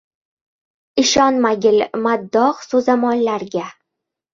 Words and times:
Ishonmagil 1.03 1.79
maddoh, 2.09 2.67
so‘zamollarga 2.69 3.69